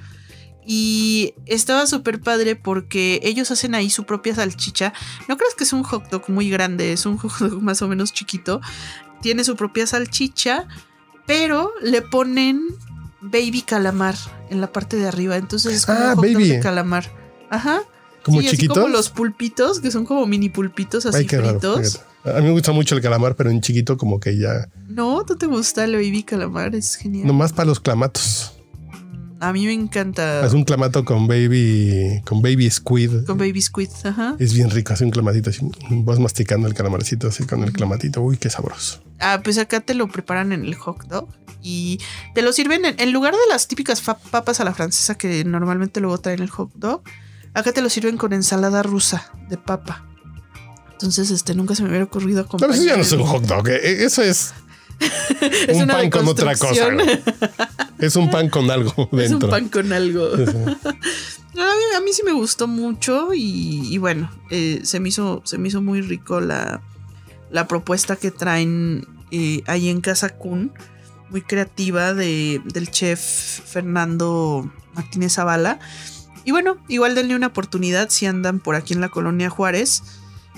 [0.67, 4.95] Y estaba súper padre porque ellos hacen ahí su propia salchicha.
[5.29, 7.89] No crees que es un hot dog muy grande, es un hot dog más o
[7.89, 8.61] menos chiquito.
[9.21, 10.67] Tiene su propia salchicha,
[11.27, 12.63] pero le ponen
[13.21, 14.15] baby calamar
[14.51, 15.37] en la parte de arriba.
[15.37, 17.11] Entonces es como ah, un hot dog de calamar.
[17.51, 17.83] Ajá.
[18.25, 18.77] ¿Como sí, chiquitos?
[18.79, 22.01] Así como los pulpitos, que son como mini pulpitos así fritos.
[22.25, 24.69] a mí me gusta mucho el calamar, pero en chiquito como que ya...
[24.89, 26.75] No, ¿tú te gusta el baby calamar?
[26.75, 27.27] Es genial.
[27.27, 28.53] Nomás para los clamatos.
[29.41, 30.47] A mí me encanta.
[30.47, 33.27] Es un clamato con baby, con baby squid.
[33.27, 34.37] Con baby squid, ajá.
[34.39, 35.69] Es bien rico, hace un clamatito así.
[35.91, 38.23] Vas masticando el calamarcito así con el clamatito.
[38.23, 39.03] Uy, qué sabroso.
[39.21, 41.29] Ah, pues acá te lo preparan en el hot dog
[41.61, 41.99] y
[42.35, 46.01] te lo sirven en, en lugar de las típicas papas a la francesa que normalmente
[46.01, 47.03] luego traen el hot dog
[47.55, 50.05] Acá te lo sirven con ensalada rusa de papa.
[50.93, 52.69] Entonces, este, nunca se me hubiera ocurrido comer.
[52.69, 53.69] No, eso ya no es un hot dog.
[53.69, 54.53] Eh, eso es,
[55.69, 56.89] es un pan con otra cosa.
[57.99, 59.19] es un pan con algo dentro.
[59.23, 60.27] Es un pan con algo.
[60.35, 65.81] a, mí, sí me gustó mucho y, bueno, eh, se, me hizo, se me hizo
[65.81, 66.83] muy rico la,
[67.51, 70.73] la propuesta que traen eh, ahí en Casa Kun.
[71.31, 75.81] Muy creativa de, del chef Fernando Martínez Zavala
[76.45, 80.03] Y bueno, igual denle una oportunidad si andan por aquí en la colonia Juárez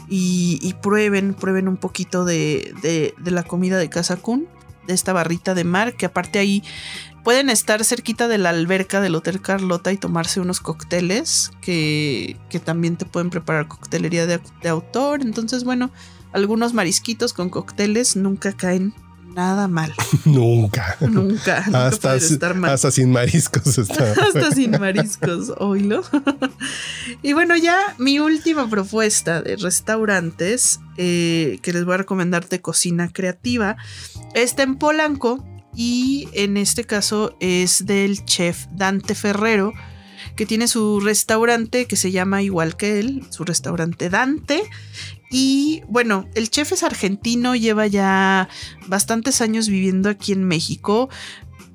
[0.08, 4.48] y, prueben, prueben un poquito de, de, de la comida de Casa Kun,
[4.86, 6.62] de esta barrita de mar, que aparte ahí
[7.24, 12.60] pueden estar cerquita de la alberca del Hotel Carlota y tomarse unos cócteles que, que
[12.60, 15.22] también te pueden preparar coctelería de, de autor.
[15.22, 15.90] Entonces, bueno,
[16.32, 18.94] algunos marisquitos con cócteles nunca caen
[19.36, 19.94] nada mal.
[20.24, 20.96] Nunca.
[21.00, 21.62] Nunca.
[21.66, 22.70] nunca hasta, estar mal.
[22.70, 24.12] hasta sin mariscos está.
[24.26, 26.02] Hasta sin mariscos, oílo.
[27.22, 32.60] y bueno, ya mi última propuesta de restaurantes eh, que les voy a recomendar de
[32.60, 33.76] cocina creativa
[34.34, 35.44] está en Polanco
[35.74, 39.74] y en este caso es del chef Dante Ferrero
[40.36, 44.62] que tiene su restaurante que se llama igual que él, su restaurante Dante.
[45.30, 48.48] Y bueno, el chef es argentino, lleva ya
[48.86, 51.08] bastantes años viviendo aquí en México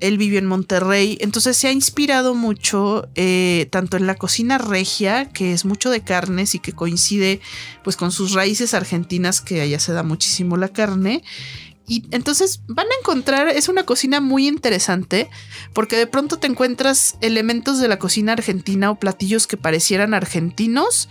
[0.02, 5.28] él vivió en Monterrey, entonces se ha inspirado mucho eh, tanto en la cocina regia,
[5.28, 7.40] que es mucho de carnes y que coincide
[7.84, 11.22] pues con sus raíces argentinas, que allá se da muchísimo la carne.
[11.86, 15.30] Y entonces van a encontrar, es una cocina muy interesante,
[15.72, 21.08] porque de pronto te encuentras elementos de la cocina argentina o platillos que parecieran argentinos,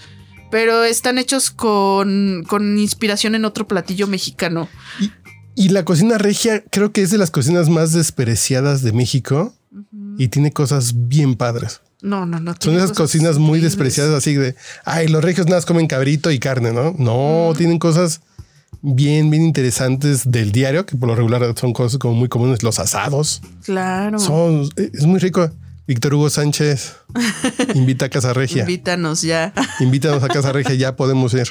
[0.52, 4.70] pero están hechos con, con inspiración en otro platillo mexicano.
[5.56, 9.54] Y la cocina regia creo que es de las cocinas más despreciadas de México
[10.18, 11.82] y tiene cosas bien padres.
[12.02, 12.56] No, no, no.
[12.60, 13.72] Son esas cocinas muy increíbles.
[13.74, 16.96] despreciadas así de, ay, los regios nada más comen cabrito y carne, ¿no?
[16.98, 18.22] No, tienen cosas
[18.82, 22.80] bien, bien interesantes del diario, que por lo regular son cosas como muy comunes, los
[22.80, 23.42] asados.
[23.64, 24.18] Claro.
[24.20, 25.52] Son, es muy rico.
[25.88, 26.96] Víctor Hugo Sánchez
[27.76, 28.62] invita a Casa Regia.
[28.62, 29.54] Invítanos ya.
[29.80, 31.48] Invítanos a Casa Regia, ya podemos ir.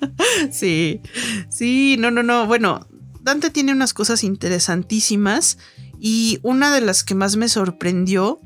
[0.50, 1.00] sí,
[1.48, 2.46] sí, no, no, no.
[2.46, 2.86] Bueno,
[3.20, 5.58] Dante tiene unas cosas interesantísimas
[6.00, 8.40] y una de las que más me sorprendió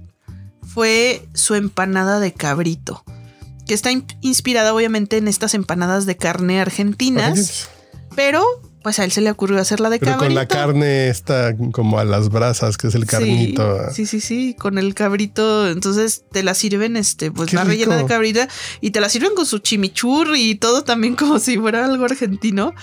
[0.63, 3.03] fue su empanada de cabrito,
[3.67, 7.69] que está in- inspirada obviamente en estas empanadas de carne argentinas,
[8.15, 8.45] pero
[8.83, 10.27] pues a él se le ocurrió hacerla de Pero cabrito.
[10.29, 13.79] con la carne está como a las brasas, que es el carnito.
[13.93, 15.69] Sí, sí, sí, sí, con el cabrito.
[15.69, 18.09] Entonces te la sirven, este, pues va rellena de rico.
[18.09, 18.41] cabrito
[18.81, 22.75] y te la sirven con su chimichurri y todo también como si fuera algo argentino.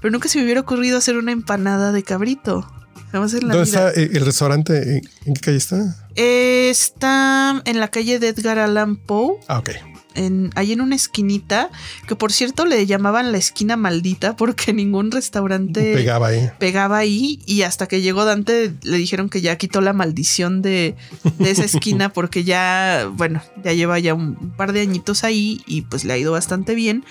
[0.00, 2.70] Pero nunca se me hubiera ocurrido hacer una empanada de cabrito.
[3.10, 3.88] Jamás en la ¿Dónde vida.
[3.88, 4.96] está eh, el restaurante?
[4.98, 5.96] ¿En- ¿En qué calle está?
[6.14, 9.70] Eh, Está en la calle de Edgar Allan Poe, Ah, ok.
[10.14, 11.70] En, ahí en una esquinita,
[12.06, 16.50] que por cierto le llamaban la esquina maldita porque ningún restaurante Pegaba ahí.
[16.58, 20.96] pegaba ahí y hasta que llegó Dante le dijeron que ya quitó la maldición de,
[21.38, 25.62] de esa esquina porque ya, bueno, ya lleva ya un, un par de añitos ahí
[25.66, 27.04] y pues le ha ido bastante bien,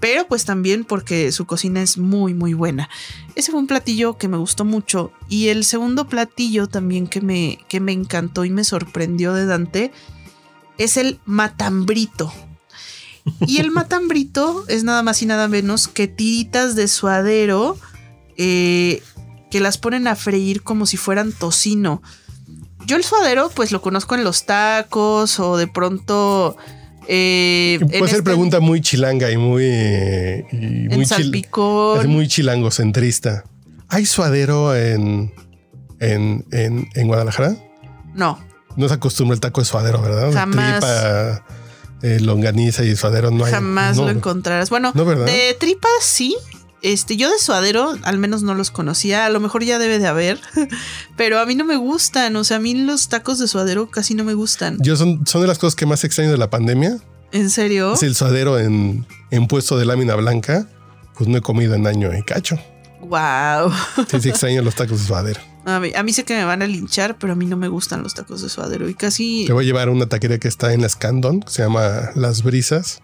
[0.00, 2.88] pero pues también porque su cocina es muy muy buena.
[3.36, 7.58] Ese fue un platillo que me gustó mucho y el segundo platillo también que me,
[7.68, 9.92] que me encantó y me sorprendió de Dante
[10.84, 12.32] es el matambrito.
[13.46, 17.78] Y el matambrito es nada más y nada menos que tiritas de suadero
[18.36, 19.02] eh,
[19.50, 22.02] que las ponen a freír como si fueran tocino.
[22.86, 26.56] Yo el suadero pues lo conozco en los tacos o de pronto...
[27.08, 33.44] eh, Puede ser este- pregunta muy chilanga y muy, y muy, chil- es muy chilangocentrista.
[33.88, 35.32] ¿Hay suadero en,
[35.98, 37.54] en, en, en Guadalajara?
[38.14, 38.38] No,
[38.76, 40.32] No se acostumbra el taco de suadero, ¿verdad?
[40.32, 40.80] Jamás.
[40.80, 41.44] Tripa,
[42.02, 43.52] eh, longaniza y suadero no hay.
[43.52, 44.04] jamás no.
[44.04, 44.70] lo encontrarás.
[44.70, 46.36] Bueno, No, de tripas sí.
[46.82, 50.06] Este, yo de suadero al menos no los conocía, a lo mejor ya debe de
[50.06, 50.40] haber,
[51.16, 54.14] pero a mí no me gustan, o sea, a mí los tacos de suadero casi
[54.14, 54.78] no me gustan.
[54.80, 56.96] Yo son, son de las cosas que más extraño de la pandemia.
[57.32, 57.92] ¿En serio?
[57.92, 60.66] Es el suadero en, en puesto de lámina blanca.
[61.16, 62.58] Pues no he comido en año y cacho.
[63.00, 63.72] Wow.
[64.10, 65.40] Sí, sí extraño los tacos de suadero.
[65.64, 67.68] A mí, a mí sé que me van a linchar, pero a mí no me
[67.68, 70.48] gustan los tacos de suadero y casi, Te voy a llevar a una taquería que
[70.48, 73.00] está en la Scandon, que se llama Las Brisas.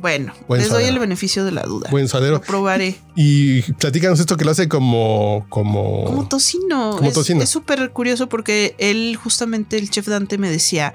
[0.00, 1.90] bueno, Buen les doy el beneficio de la duda.
[1.90, 2.34] Buen suadero.
[2.34, 2.96] Lo probaré.
[3.16, 6.94] Y platícanos esto que lo hace como, como, Como tocino.
[6.96, 7.42] Como Es- tocino.
[7.42, 10.94] Es súper curioso porque él, justamente el chef Dante me decía,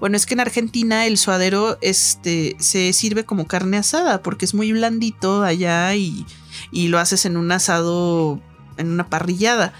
[0.00, 4.52] bueno, es que en Argentina el suadero este, se sirve como carne asada porque es
[4.54, 6.26] muy blandito allá y,
[6.72, 8.40] y lo haces en un asado,
[8.76, 9.72] en una parrillada.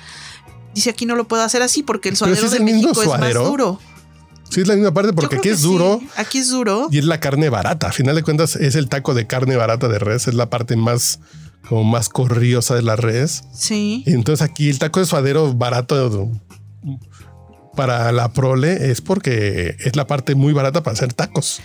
[0.75, 2.99] Dice aquí no lo puedo hacer así porque el suadero si es de México es
[2.99, 3.41] suadero.
[3.43, 3.81] más duro.
[4.51, 5.65] Sí, es la misma parte porque aquí es sí.
[5.65, 6.89] duro Aquí es duro.
[6.91, 7.89] y es la carne barata.
[7.89, 10.27] A final de cuentas, es el taco de carne barata de res.
[10.27, 11.21] Es la parte más,
[11.69, 13.45] como más corriosa de la res.
[13.53, 14.03] Sí.
[14.07, 16.31] Entonces aquí el taco de suadero barato
[17.77, 21.61] para la prole es porque es la parte muy barata para hacer tacos.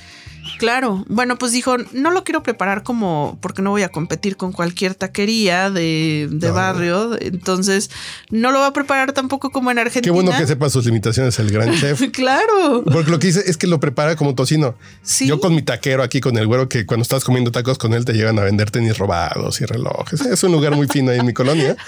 [0.59, 4.51] Claro, bueno, pues dijo, no lo quiero preparar como, porque no voy a competir con
[4.51, 6.53] cualquier taquería de, de No.
[6.53, 7.89] barrio, entonces
[8.29, 10.03] no lo va a preparar tampoco como en Argentina.
[10.03, 12.01] Qué bueno que sepa sus limitaciones el gran chef.
[12.13, 14.75] Claro, Porque lo que dice es que lo prepara como tocino.
[15.01, 15.27] sí.
[15.27, 18.05] Yo con mi taquero aquí, con el güero, que cuando estás comiendo tacos con él
[18.05, 20.21] te llegan a vender tenis robados y relojes.
[20.21, 21.75] Es un lugar muy fino ahí en mi colonia.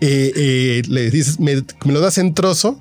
[0.00, 2.80] Eh, eh, le dices, me, me lo das en trozo.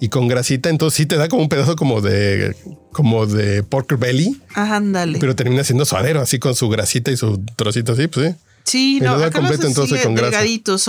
[0.00, 2.56] Y con grasita, entonces sí te da como un pedazo como de
[2.92, 5.18] como de pork belly, Ajá, ándale.
[5.18, 8.36] pero termina siendo suadero, así con su grasita y su trocito así, pues sí.
[8.64, 10.42] Sí, Me no, lo da acá completo, entonces, con grasa.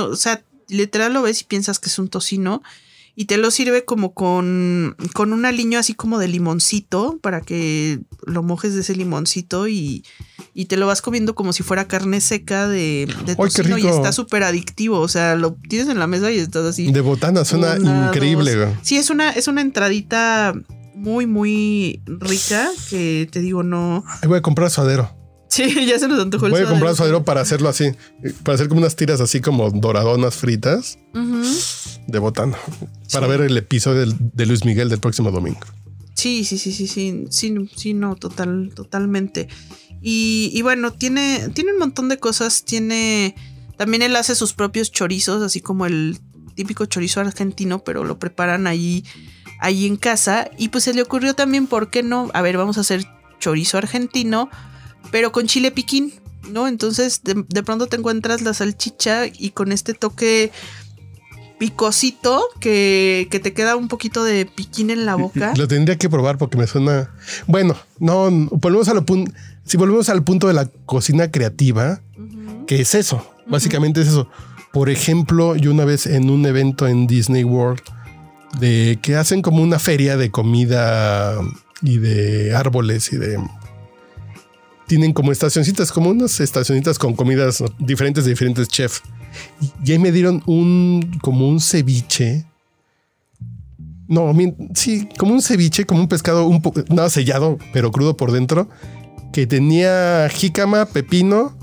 [0.03, 2.61] O sea, literal lo ves y piensas que es un tocino.
[3.15, 7.99] Y te lo sirve como con, con un aliño así como de limoncito para que
[8.25, 10.05] lo mojes de ese limoncito y,
[10.53, 13.77] y te lo vas comiendo como si fuera carne seca de, de ¡Ay, qué tocino
[13.77, 14.99] y está súper adictivo.
[14.99, 16.91] O sea, lo tienes en la mesa y estás así.
[16.91, 18.55] De botana suena Una, increíble.
[18.55, 18.69] dos.
[18.81, 20.53] Sí, es una, es una entradita
[20.95, 24.03] muy, muy rica que te digo, no.
[24.25, 25.20] Voy a comprar suadero.
[25.51, 26.95] Sí, ya se nos antojó el Voy a comprar suadero.
[26.95, 27.91] suadero para hacerlo así,
[28.43, 30.97] para hacer como unas tiras así como doradonas fritas
[32.07, 32.57] de botana,
[33.11, 33.31] para Sí.
[33.31, 35.59] ver el episodio de Luis Miguel del próximo domingo.
[36.15, 39.47] Sí, sí, sí, sí, sí, sí, sí, no, total, totalmente.
[40.01, 42.63] Y, y bueno, tiene, tiene un montón de cosas.
[42.63, 43.35] Tiene,
[43.77, 46.17] también él hace sus propios chorizos, así como el
[46.55, 49.03] típico chorizo argentino, pero lo preparan ahí,
[49.59, 50.49] ahí en casa.
[50.57, 52.29] Y pues se le ocurrió también, ¿por qué no?
[52.33, 53.03] A ver, vamos a hacer
[53.39, 54.49] chorizo argentino,
[55.09, 56.13] pero con chile piquín,
[56.49, 56.67] ¿no?
[56.67, 60.51] Entonces de, de pronto te encuentras la salchicha y con este toque
[61.61, 65.53] picosito que, que te queda un poquito de piquín en la boca.
[65.55, 67.11] Lo tendría que probar porque me suena.
[67.45, 69.31] Bueno, no, volvemos a lo punto.
[69.63, 72.01] Si volvemos al punto de la cocina creativa,
[72.65, 74.27] que es eso, básicamente es eso.
[74.73, 77.83] Por ejemplo, yo una vez en un evento en Disney World
[78.59, 81.35] de que hacen como una feria de comida
[81.83, 83.37] y de árboles y de
[84.91, 89.01] tienen como estacioncitas, como unas estacioncitas con comidas diferentes de diferentes chefs.
[89.85, 92.45] Y ahí me dieron un como un ceviche.
[94.09, 94.33] No,
[94.75, 98.67] sí, como un ceviche, como un pescado un nada sellado, pero crudo por dentro,
[99.31, 101.57] que tenía jícama, pepino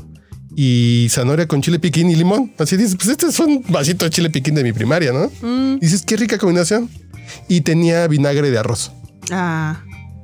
[0.57, 2.55] y zanahoria con chile piquín y limón.
[2.57, 5.31] Así dices, pues este es un vasito de chile piquín de mi primaria, ¿no?
[5.47, 6.88] Mm, Dices, qué rica combinación.
[7.47, 8.91] Y tenía vinagre de arroz.
[9.31, 9.83] ah,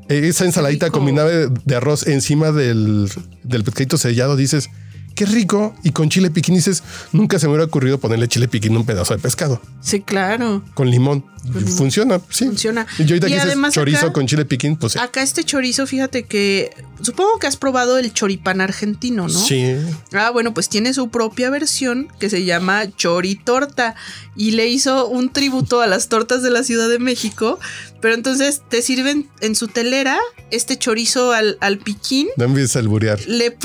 [0.08, 3.10] Esa ensaladita vinagre de arroz encima del,
[3.42, 4.70] del pescadito sellado, dices,
[5.14, 5.74] qué rico.
[5.82, 8.86] Y con chile piquín dices, nunca se me hubiera ocurrido ponerle chile piquín a un
[8.86, 10.62] pedazo de pescado sí, claro.
[10.74, 11.24] con limón.
[11.44, 11.68] Limón.
[11.68, 12.46] Funciona, sí.
[12.46, 12.86] Funciona.
[12.98, 14.98] Y yo ahorita Y que dices además chorizo acá- con chile piquín, pues sí.
[14.98, 16.70] Acá este chorizo, fíjate que
[17.02, 19.38] supongo que has probado el choripán argentino, ¿no?
[19.38, 19.76] Sí.
[20.12, 23.94] Ah, bueno, pues tiene su propia versión que se llama choritorta
[24.36, 27.58] y le hizo un tributo a las tortas de la Ciudad de México,
[28.00, 30.18] pero entonces te sirven en su telera
[30.50, 33.20] este chorizo al, al piquín, No empieces a alburear.
[33.26, 33.56] le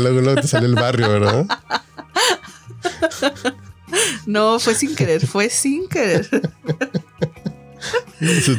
[0.00, 1.46] luego, luego te sale el barrio, ¿verdad?
[4.26, 6.28] No, fue sin querer, fue sin querer.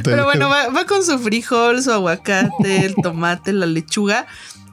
[0.04, 4.28] Pero bueno, va, va con su frijol, su aguacate, el tomate, la lechuga.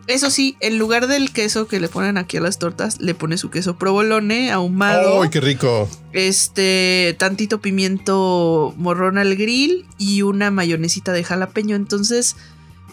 [0.06, 3.38] Eso sí, en lugar del queso que le ponen aquí a las tortas, le pone
[3.38, 5.22] su queso provolone ahumado.
[5.22, 5.88] ¡Ay, qué rico!
[6.12, 11.74] este tantito pimiento morrón al grill y una mayonesita de jalapeño.
[11.74, 12.36] Entonces,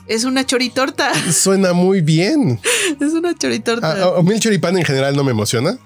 [0.08, 1.12] es una choritorta.
[1.34, 2.62] Suena muy bien.
[3.02, 3.91] es una choritorta.
[3.91, 5.78] A, a- a mí el choripán en general no me emociona.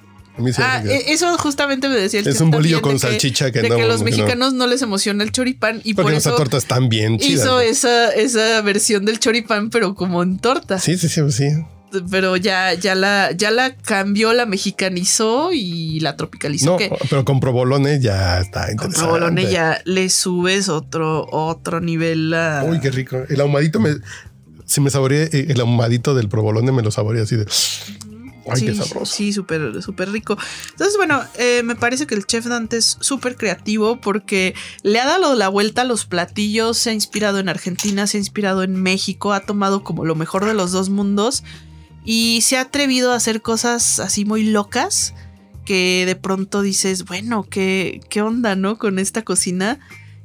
[0.57, 3.61] Ah, e- eso justamente me decía el Es un bolillo con de que- salchicha que
[3.61, 4.05] de no- que los no.
[4.05, 7.41] mexicanos no les emociona el choripán y Porque por eso torta es tan bien chida.
[7.43, 10.77] hizo esa, esa versión del choripán, pero como en torta.
[10.79, 11.45] Sí, sí, sí, sí.
[12.11, 16.71] Pero ya, ya la, ya la cambió, la mexicanizó y la tropicalizó.
[16.71, 18.99] No, que pero con provolone ya está con interesante.
[18.99, 22.65] provolone ya le subes otro, otro nivel a.
[22.65, 23.23] Uy, qué rico.
[23.29, 23.91] El ahumadito me.
[24.65, 27.45] Si me saboreé eh, el ahumadito del provolone, me lo saboreé así de.
[28.47, 29.13] Ay, sí, qué sabroso.
[29.13, 30.37] Sí, súper, súper rico.
[30.71, 34.53] Entonces, bueno, eh, me parece que el chef Dante es súper creativo porque
[34.83, 38.19] le ha dado la vuelta a los platillos, se ha inspirado en Argentina, se ha
[38.19, 41.43] inspirado en México, ha tomado como lo mejor de los dos mundos
[42.03, 45.13] y se ha atrevido a hacer cosas así muy locas
[45.65, 48.77] que de pronto dices, bueno, ¿qué, qué onda, no?
[48.77, 49.79] Con esta cocina.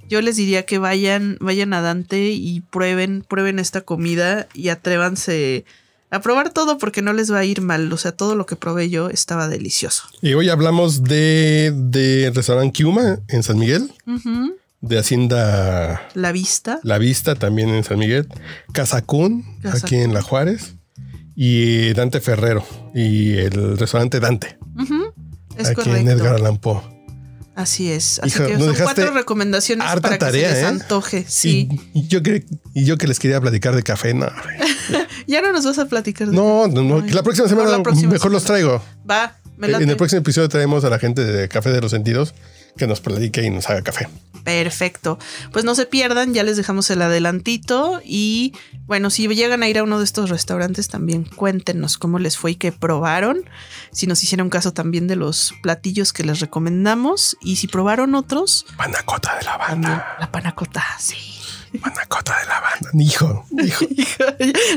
[0.09, 5.65] Yo les diría que vayan, vayan a Dante y prueben, prueben esta comida y atrévanse
[6.11, 7.93] a probar todo porque no les va a ir mal.
[7.93, 10.05] O sea, todo lo que probé yo estaba delicioso.
[10.21, 13.93] Y hoy hablamos de, de restaurante Kiuma en San Miguel,
[14.81, 16.81] de Hacienda La vista.
[16.83, 18.27] La Vista también en San Miguel,
[18.73, 19.87] Casacún Casacún.
[19.87, 20.75] aquí en La Juárez
[21.37, 24.59] y Dante Ferrero y el restaurante Dante.
[25.57, 25.97] Es aquí correcto.
[25.97, 26.81] en Edgar Allan Poe.
[27.61, 28.19] Así es.
[28.21, 30.67] Así Hijo, que son cuatro recomendaciones harta para que tarea, se les ¿eh?
[30.67, 31.25] antoje.
[31.29, 31.69] Sí.
[31.93, 32.45] Y, y yo que,
[32.75, 34.27] y yo que les quería platicar de café, no.
[35.27, 37.83] Ya no nos vas a platicar de No, no, no, Ay, la próxima semana la
[37.83, 38.83] próxima mejor los traigo.
[39.09, 39.85] Va, me En late.
[39.85, 42.35] el próximo episodio traemos a la gente de Café de los Sentidos
[42.77, 44.09] que nos platique y nos haga café.
[44.45, 45.19] Perfecto.
[45.53, 48.55] Pues no se pierdan, ya les dejamos el adelantito y
[48.87, 52.53] bueno, si llegan a ir a uno de estos restaurantes también cuéntenos cómo les fue
[52.53, 53.45] y qué probaron,
[53.93, 58.67] si nos hicieron caso también de los platillos que les recomendamos y si probaron otros,
[58.77, 60.17] Panacota de la banda.
[60.19, 61.40] la panacota, sí.
[61.79, 62.91] Panacota de la banda.
[63.05, 63.45] Hijo,
[63.97, 64.25] hijo.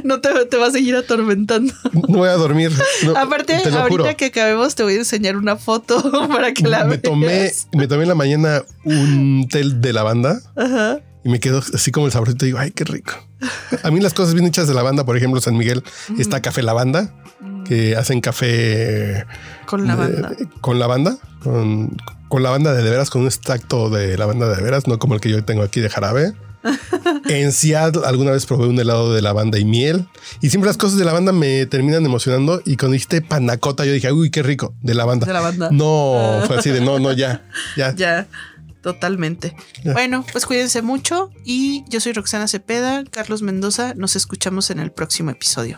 [0.03, 1.73] no te, te va a seguir atormentando.
[1.93, 2.71] No voy a dormir.
[3.03, 4.17] no, Aparte, ahorita juro.
[4.17, 7.01] que acabemos te voy a enseñar una foto para que la me veas.
[7.01, 10.99] tomé, me tomé en la mañana un té de lavanda Ajá.
[11.23, 12.45] y me quedó así como el saborcito.
[12.45, 13.13] Y digo, ay, qué rico.
[13.83, 15.83] A mí las cosas bien hechas de lavanda, por ejemplo, San Miguel
[16.19, 17.13] está Café Lavanda,
[17.65, 19.25] que hacen café
[19.65, 20.29] Con la banda.
[20.29, 21.97] de- con lavanda, con,
[22.29, 25.19] con lavanda de de veras, con un extracto de lavanda de veras, no como el
[25.21, 26.33] que yo tengo aquí de jarabe.
[27.29, 30.07] en Seattle alguna vez probé un helado de lavanda y miel
[30.41, 34.11] y siempre las cosas de lavanda me terminan emocionando y cuando dijiste panacota yo dije,
[34.11, 35.25] uy, qué rico, de lavanda.
[35.25, 35.69] De lavanda.
[35.71, 37.45] No, fue así de no, no, ya,
[37.77, 37.95] ya.
[37.95, 38.27] Ya,
[38.81, 39.55] totalmente.
[39.83, 39.93] Ya.
[39.93, 44.91] Bueno, pues cuídense mucho y yo soy Roxana Cepeda, Carlos Mendoza, nos escuchamos en el
[44.91, 45.77] próximo episodio.